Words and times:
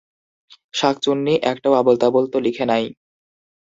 শাঁকচুন্নী 0.73 1.33
একটাও 1.43 1.73
আবোল-তাবোল 1.73 2.25
তো 2.27 2.37
লিখে 2.39 2.65
নাই। 2.65 2.83